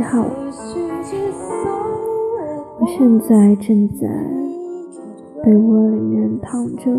[0.00, 0.24] 七号，
[2.78, 4.08] 我现在正在
[5.44, 6.90] 被窝里面躺着。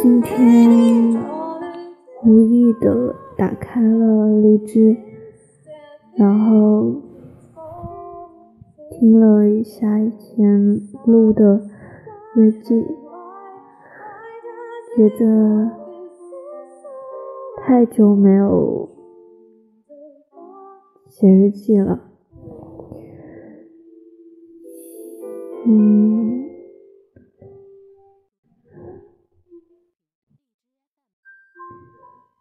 [0.00, 1.14] 今天
[2.24, 4.96] 无意的打开了荔枝，
[6.16, 6.94] 然后
[8.92, 11.60] 听了一下以前录的
[12.34, 12.82] 日记，
[14.96, 15.70] 觉得
[17.58, 18.88] 太久没有
[21.12, 22.10] 写日记了，
[25.66, 26.48] 嗯。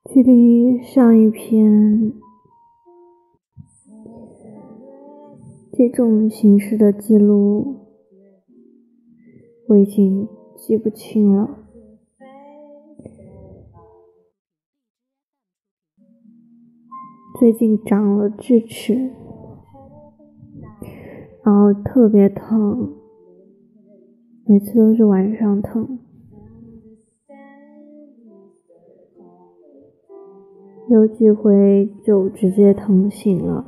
[0.05, 2.13] 距离上一篇
[5.73, 7.87] 这种形式的记录，
[9.67, 11.60] 我已经记不清了。
[17.41, 19.09] 最近长了智齿，
[21.43, 22.93] 然后特别疼，
[24.45, 25.97] 每次都是晚上疼。
[30.87, 33.65] 有几回就直接疼醒了。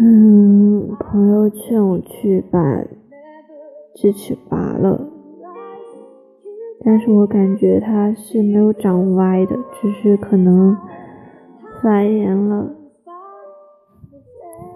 [0.00, 2.82] 嗯，朋友劝我去把
[3.94, 5.06] 智齿拔了，
[6.84, 10.76] 但是我感觉它是没有长歪的，只是可能
[11.82, 12.70] 发炎了，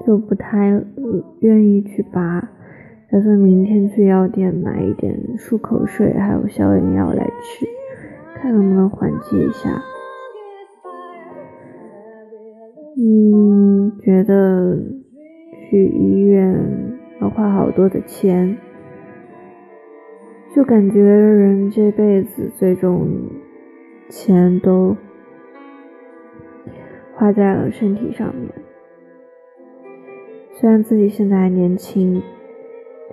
[0.07, 0.83] 就不太
[1.41, 2.51] 愿意去拔。
[3.11, 7.67] 打算明天去药店买一点漱口水，还有消炎药来吃。
[8.35, 9.71] 看能不能缓解一下。
[12.97, 14.77] 嗯，觉得
[15.71, 18.57] 去医院要花好多的钱，
[20.55, 23.09] 就感觉人这辈子最终
[24.09, 24.97] 钱都
[27.15, 28.51] 花在了身体上面。
[30.53, 32.21] 虽然自己现在还年轻，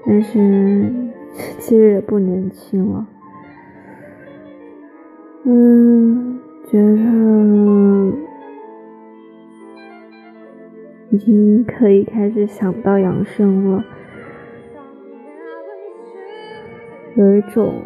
[0.06, 0.91] 但是
[1.59, 3.07] 其实也不年轻了。
[5.44, 8.13] 嗯，觉得
[11.12, 13.85] 已经可以开始想到养生了，
[17.16, 17.81] 有一种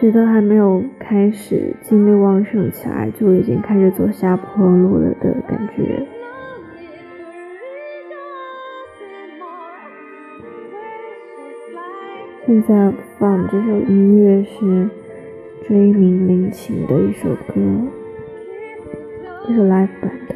[0.00, 6.04] 觉得还没有开始精力旺盛起来，就已经开始走下坡路了的感觉。
[12.44, 14.88] 现在放这首音乐是
[15.66, 17.54] 追名林檎的一首歌，
[19.46, 20.34] 这是 live 版的。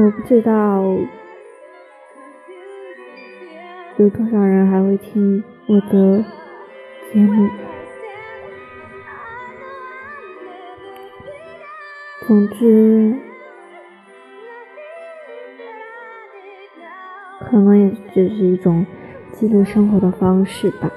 [0.00, 0.82] 我不知道
[3.96, 6.24] 有多少人还会听我的
[7.12, 7.48] 节目。
[12.26, 13.28] 总之。
[17.50, 18.84] 可能也只是一种
[19.32, 20.92] 记录生活的方式吧。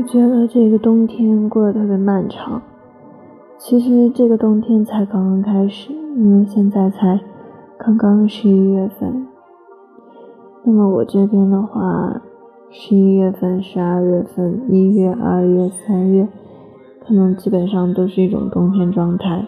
[0.00, 2.62] 我觉得这个冬天过得特别漫长，
[3.58, 7.20] 其实这个冬天才刚刚开始，因为现在才
[7.78, 9.26] 刚刚十一月份。
[10.64, 12.22] 那么我这边的话，
[12.70, 16.26] 十一月份、十二月份、一月、二月、三月，
[17.06, 19.44] 可能基本上都是一种冬天状态。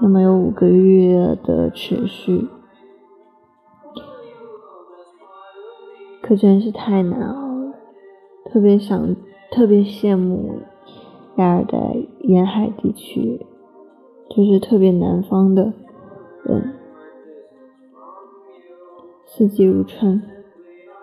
[0.00, 2.46] 那么有五个月的持续，
[6.22, 7.72] 可真是太难熬了。
[8.52, 9.16] 特别想，
[9.50, 10.60] 特别羡慕
[11.36, 13.44] 亚热带沿海地区，
[14.30, 15.72] 就是特别南方的
[16.44, 16.74] 人，
[19.26, 20.22] 四季如春，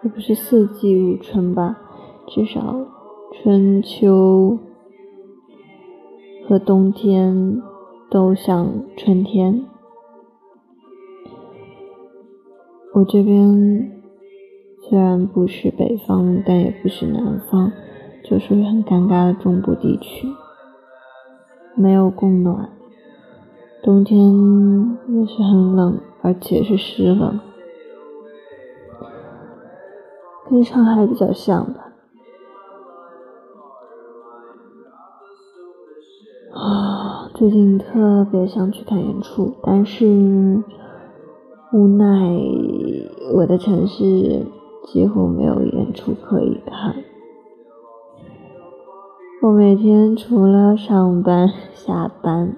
[0.04, 1.78] 也不是四季如春吧，
[2.28, 2.88] 至少
[3.34, 4.58] 春秋
[6.48, 7.62] 和冬天
[8.10, 9.66] 都像春天。
[12.94, 13.94] 我这边。
[14.90, 17.74] 虽然不是北方，但也不是南方，
[18.30, 20.28] 就属于很尴尬的中部地区，
[21.76, 22.70] 没有供暖，
[23.82, 24.20] 冬天
[25.08, 27.40] 也是很冷，而且是湿冷，
[30.50, 31.94] 跟上海比较像吧。
[36.54, 40.62] 啊，最近特别想去看演出，但是
[41.72, 42.06] 无奈
[43.36, 44.46] 我的城市。
[44.88, 46.96] 几乎没有演出可以看。
[49.48, 52.58] 我每天除了上班、下班，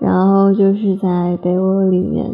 [0.00, 2.24] 然后就是在被窝里面，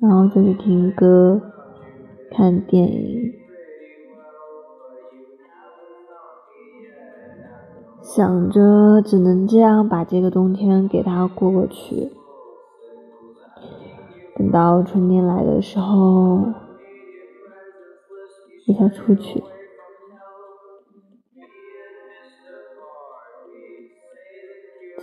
[0.00, 1.42] 然后就是听歌、
[2.30, 3.34] 看电影，
[8.00, 12.10] 想着只能这样把这个冬天给它过过去。
[14.36, 15.96] 等到春天来的时候，
[18.66, 19.44] 我再出去。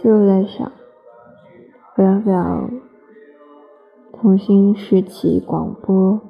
[0.01, 0.72] 就在想，
[1.96, 2.69] 我要不要
[4.13, 6.22] 重新拾起广播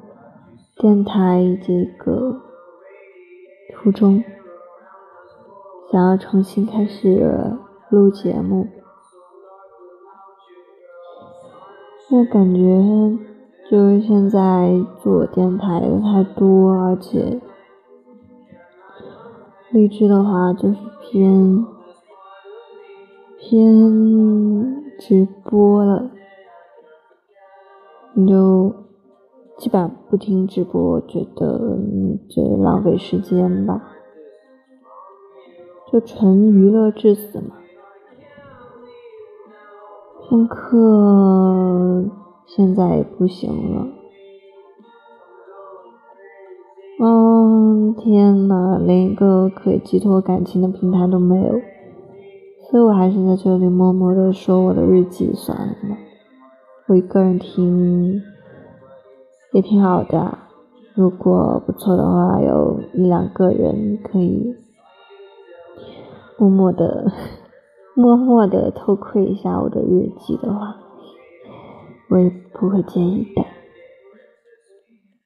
[0.77, 2.41] 电台这个
[3.73, 4.23] 初衷，
[5.91, 7.57] 想要重新开始
[7.89, 8.67] 录节目。
[12.11, 13.19] 我感觉
[13.69, 17.39] 就是现在做电台的太多，而且
[19.69, 21.63] 励志的话就是偏
[23.39, 26.11] 偏直播了，
[28.13, 28.73] 你就
[29.57, 33.81] 基本不听直播，觉得你就浪费时间吧，
[35.89, 37.55] 就纯娱乐至死嘛。
[40.29, 42.05] 上课
[42.45, 43.87] 现在也不行了，
[47.01, 51.59] 嗯，天呐，连一个可以寄托感情的平台都没有，
[52.69, 55.97] 所以我还是在这里默默的说我的日记算了，
[56.87, 58.21] 我一个人听
[59.53, 60.37] 也挺好的，
[60.93, 64.55] 如果不错的话，有一两个人可以
[66.37, 67.11] 默默的。
[67.95, 70.77] 默默的偷窥一下我的日记的话，
[72.09, 73.43] 我也不会介意的。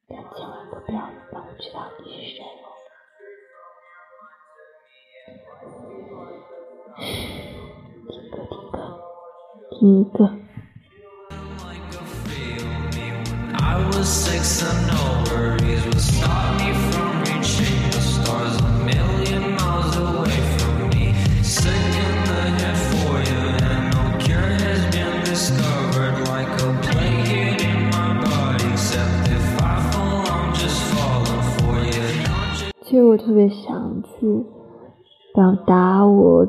[0.08, 0.98] 但千万不要
[1.32, 1.82] 让我知道
[9.80, 10.30] 听歌，
[11.30, 11.36] 听
[11.90, 12.00] 歌，
[12.94, 13.34] 听歌。
[32.86, 34.46] 其实我特别想去
[35.34, 36.46] 表达我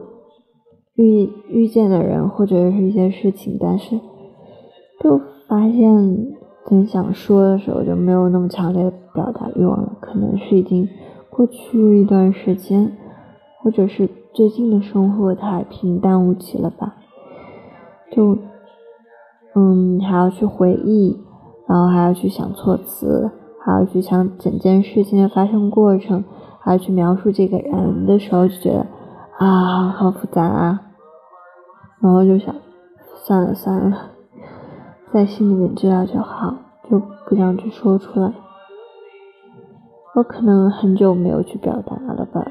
[0.94, 3.98] 遇遇见的人或者是一些事情，但是
[5.00, 6.34] 就发现
[6.66, 9.96] 真想说的时候就没有那么强烈的表达欲望了。
[10.00, 10.88] 可能是已经
[11.30, 12.96] 过去一段时间，
[13.62, 16.96] 或者是最近的生活太平淡无奇了吧？
[18.12, 18.38] 就
[19.54, 21.18] 嗯，还要去回忆，
[21.66, 23.30] 然后还要去想措辞。
[23.66, 26.22] 还要去想整件事情的发生过程，
[26.60, 28.86] 还要去描述这个人的时候，就觉得
[29.38, 30.83] 啊，好复杂啊。
[32.04, 32.54] 然后就想，
[33.24, 34.10] 算了算了，
[35.10, 36.54] 在心里面知道就好，
[36.90, 38.30] 就不想去说出来。
[40.14, 42.46] 我可能很久没有去表达了吧。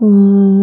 [0.00, 0.57] 嗯。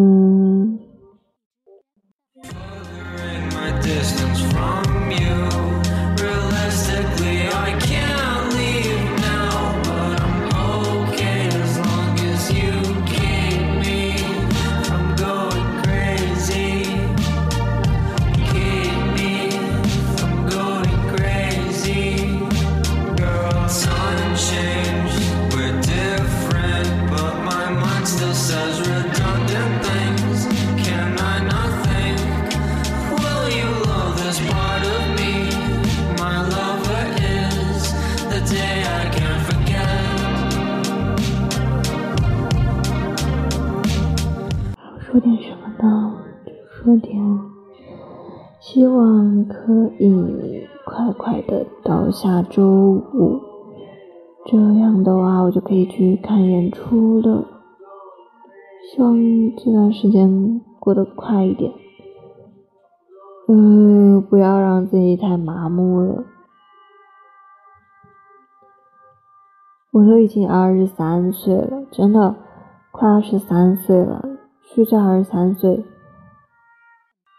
[45.06, 46.18] 说点什么呢？
[46.46, 47.40] 就说点，
[48.60, 52.66] 希望可以快快的到下周
[53.14, 53.40] 五，
[54.46, 57.46] 这样的话我就可以去看演出了。
[58.90, 59.16] 希望
[59.56, 61.72] 这段时间过得快一点，
[63.48, 66.24] 嗯，不要让自己太麻木了。
[69.92, 72.36] 我都已经二十三岁了，真的
[72.92, 74.35] 快二十三岁了，
[74.68, 75.86] 虚岁二十三岁，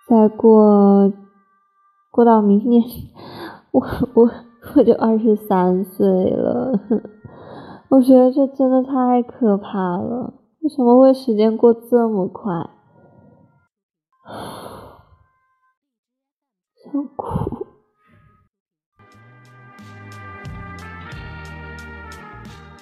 [0.08, 1.12] 再过
[2.10, 2.82] 过到明年，
[3.72, 4.30] 我我
[4.74, 6.80] 我就二十三岁了，
[7.90, 10.32] 我觉得这真的太可怕了。
[10.60, 12.70] 为什么会时间过这么快？
[16.82, 17.66] 想哭。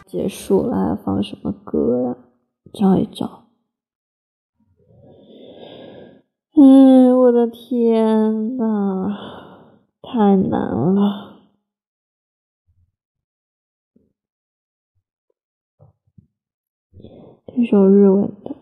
[0.06, 2.16] 结束了，还放什么歌呀？
[2.72, 3.43] 找一找。
[6.56, 9.08] 嗯，我的天呐，
[10.02, 11.34] 太难了。
[17.46, 18.53] 这首日文的。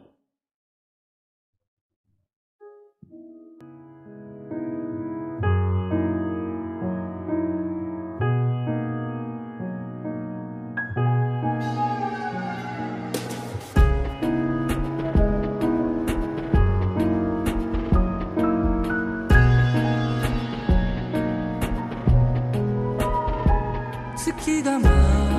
[24.23, 25.32] 스키가 막